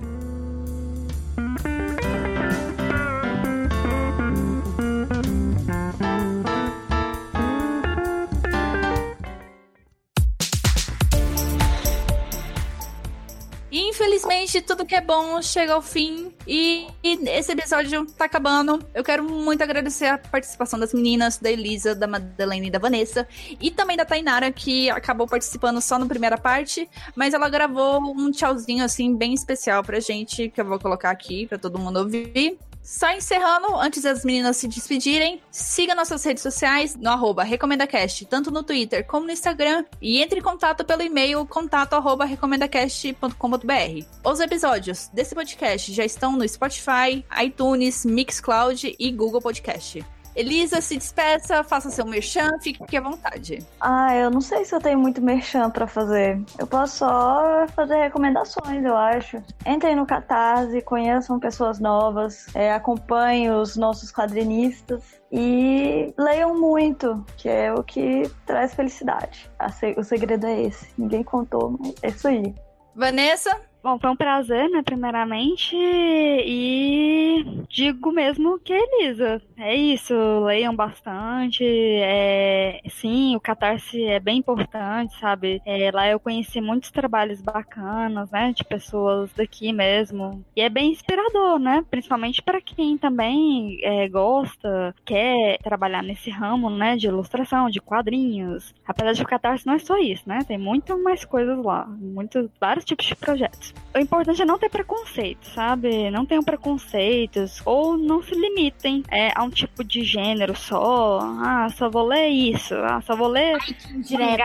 [14.08, 18.82] Infelizmente, tudo que é bom chega ao fim e, e esse episódio tá acabando.
[18.94, 23.28] Eu quero muito agradecer a participação das meninas, da Elisa, da Madeleine e da Vanessa,
[23.60, 28.30] e também da Tainara, que acabou participando só na primeira parte, mas ela gravou um
[28.30, 32.58] tchauzinho assim bem especial pra gente, que eu vou colocar aqui pra todo mundo ouvir.
[32.88, 38.50] Só encerrando, antes das meninas se despedirem, siga nossas redes sociais no arroba RecomendaCast, tanto
[38.50, 44.06] no Twitter como no Instagram, e entre em contato pelo e-mail contato arroba recomendacast.com.br.
[44.24, 50.02] Os episódios desse podcast já estão no Spotify, iTunes, Mixcloud e Google Podcast.
[50.38, 53.58] Elisa, se despeça, faça seu merchan, fique à vontade.
[53.80, 56.40] Ah, eu não sei se eu tenho muito merchan pra fazer.
[56.56, 59.42] Eu posso só fazer recomendações, eu acho.
[59.66, 67.48] Entrem no Catarse, conheçam pessoas novas, é, acompanhem os nossos quadrinistas e leiam muito, que
[67.48, 69.50] é o que traz felicidade.
[69.96, 70.88] O segredo é esse.
[70.96, 72.54] Ninguém contou, mas é isso aí.
[72.94, 73.60] Vanessa?
[73.80, 79.40] Bom, foi um prazer, né, primeiramente, e digo mesmo que Elisa.
[79.56, 80.14] É isso,
[80.44, 81.64] leiam bastante.
[81.64, 85.62] É, sim, o Catarse é bem importante, sabe?
[85.64, 90.44] É, lá eu conheci muitos trabalhos bacanas, né, de pessoas daqui mesmo.
[90.56, 96.68] E é bem inspirador, né, principalmente para quem também é, gosta, quer trabalhar nesse ramo,
[96.68, 98.74] né, de ilustração, de quadrinhos.
[98.84, 102.50] Apesar de o Catarse não é só isso, né, tem muito mais coisas lá, muitos,
[102.60, 106.10] vários tipos de projetos o importante é não ter preconceito, sabe?
[106.10, 111.20] Não tenham preconceitos ou não se limitem é, a um tipo de gênero só.
[111.22, 112.74] Ah, só vou ler isso.
[112.74, 114.44] Ah, só vou ler Ai, que direta.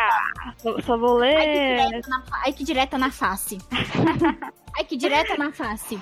[0.58, 1.38] Só, só, vou ler.
[1.38, 3.58] Ai, que direta na, Ai, que direta na face.
[4.76, 6.00] Ai, que direta na face.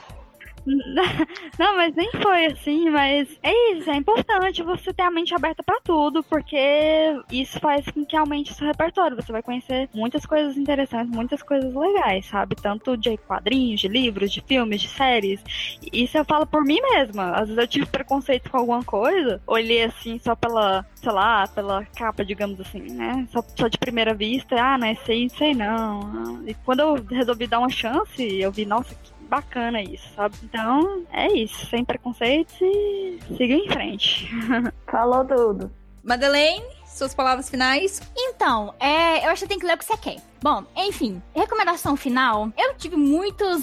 [1.58, 5.63] Não, mas nem foi assim, mas é isso, é importante você ter a mente aberta
[5.63, 6.58] para tudo, porque
[7.32, 9.15] isso faz com que aumente seu repertório.
[9.15, 12.56] Você vai conhecer muitas coisas interessantes, muitas coisas legais, sabe?
[12.56, 15.41] Tanto de quadrinhos, de livros, de filmes, de séries.
[15.91, 17.32] Isso eu falo por mim mesma.
[17.32, 21.86] Às vezes eu tive preconceito com alguma coisa, olhei assim só pela, sei lá, pela
[21.86, 23.28] capa, digamos assim, né?
[23.32, 26.43] Só, só de primeira vista, ah, não é sei, sei não.
[26.47, 30.36] E quando eu resolvi dar uma chance, eu vi, nossa, que bacana isso, sabe?
[30.44, 31.65] Então, é isso.
[31.67, 34.30] Sem preconceitos e siga em frente.
[34.91, 35.72] Falou tudo.
[36.04, 38.02] Madeleine, suas palavras finais?
[38.15, 40.17] Então, é, eu acho que tem que ler o que você quer.
[40.43, 42.51] Bom, enfim, recomendação final.
[42.58, 43.62] Eu tive muitos,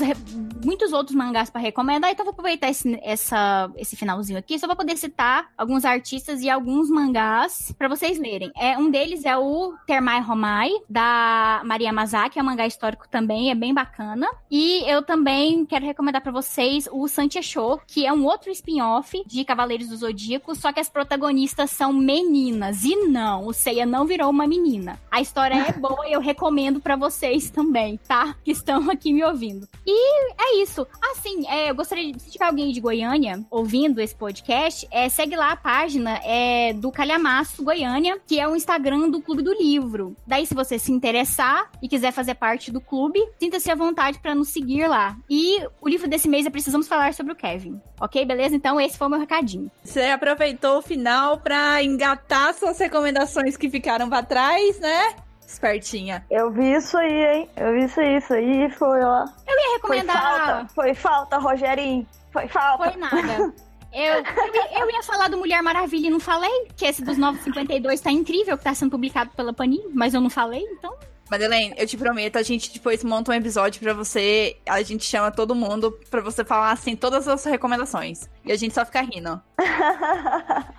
[0.65, 4.77] muitos outros mangás para recomendar, então vou aproveitar esse, essa, esse finalzinho aqui só pra
[4.77, 8.53] poder citar alguns artistas e alguns mangás para vocês lerem.
[8.57, 13.51] É, um deles é o Termai Romai, da Maria Mazaki, é um mangá histórico também,
[13.51, 14.29] é bem bacana.
[14.49, 19.45] E eu também quero recomendar para vocês o Santiago, que é um outro spin-off de
[19.45, 22.85] Cavaleiros do Zodíaco, só que as protagonistas são meninas.
[22.85, 25.01] E não, o Seiya não virou uma menina.
[25.11, 28.37] A história é boa e eu recomendo recomendo para vocês também, tá?
[28.45, 29.67] Que estão aqui me ouvindo.
[29.87, 30.87] E é isso.
[31.11, 35.35] Assim, é, eu gostaria de, se tiver alguém de Goiânia ouvindo esse podcast, é, segue
[35.35, 40.15] lá a página é, do Calhamaço Goiânia, que é o Instagram do Clube do Livro.
[40.27, 44.35] Daí, se você se interessar e quiser fazer parte do clube, sinta-se à vontade para
[44.35, 45.17] nos seguir lá.
[45.29, 47.81] E o livro desse mês é Precisamos Falar sobre o Kevin.
[48.01, 48.55] Ok, beleza?
[48.55, 49.71] Então, esse foi o meu recadinho.
[49.83, 55.17] Você aproveitou o final para engatar suas recomendações que ficaram para trás, né?
[55.49, 56.25] Espertinha.
[56.31, 57.51] Eu vi isso aí, hein?
[57.57, 59.25] Eu vi isso aí, isso aí foi, ó.
[59.47, 60.21] Eu ia recomendar.
[60.21, 62.07] Foi falta, foi falta Rogerinho.
[62.31, 62.91] Foi falta.
[62.91, 63.55] Foi nada.
[63.91, 67.99] Eu, eu, eu, ia falar do Mulher Maravilha e não falei, que esse dos 952
[68.03, 70.95] tá incrível, que tá sendo publicado pela Panini, mas eu não falei, então.
[71.31, 75.31] Madeleine, eu te prometo, a gente depois monta um episódio pra você, a gente chama
[75.31, 78.29] todo mundo pra você falar, assim, todas as suas recomendações.
[78.45, 79.41] E a gente só fica rindo.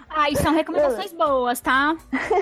[0.09, 1.97] ah, e são recomendações boas, tá?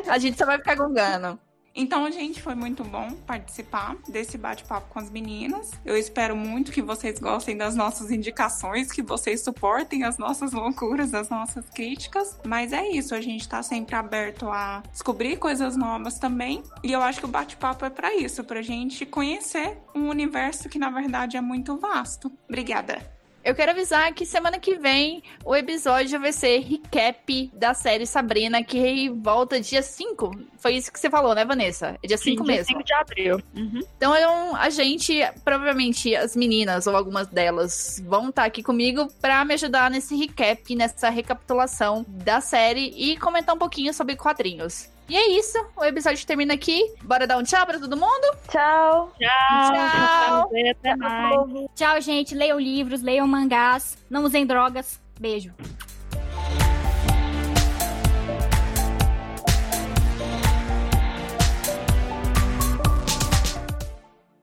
[0.07, 1.39] A gente só vai ficar gongando.
[1.79, 5.69] Então, gente, foi muito bom participar desse bate-papo com as meninas.
[5.85, 11.13] Eu espero muito que vocês gostem das nossas indicações, que vocês suportem as nossas loucuras,
[11.13, 12.39] as nossas críticas.
[12.43, 16.63] Mas é isso, a gente tá sempre aberto a descobrir coisas novas também.
[16.83, 20.79] E eu acho que o bate-papo é para isso, pra gente conhecer um universo que
[20.79, 22.31] na verdade é muito vasto.
[22.49, 23.16] Obrigada.
[23.43, 28.61] Eu quero avisar que semana que vem o episódio vai ser recap da série Sabrina,
[28.63, 30.31] que volta dia 5.
[30.57, 31.97] Foi isso que você falou, né, Vanessa?
[32.03, 32.65] É dia 5 mesmo.
[32.65, 33.41] Dia 5 de abril.
[33.55, 33.81] Uhum.
[33.95, 34.13] Então
[34.55, 39.53] a gente, provavelmente as meninas, ou algumas delas, vão estar tá aqui comigo para me
[39.53, 44.89] ajudar nesse recap, nessa recapitulação da série e comentar um pouquinho sobre quadrinhos.
[45.09, 46.93] E é isso, o episódio termina aqui.
[47.03, 48.37] Bora dar um tchau pra todo mundo?
[48.49, 49.13] Tchau.
[49.17, 50.49] Tchau.
[50.49, 50.97] Tchau.
[50.97, 51.69] Mais.
[51.75, 52.35] Tchau, gente.
[52.35, 54.99] Leiam livros, leiam mangás, não usem drogas.
[55.19, 55.53] Beijo.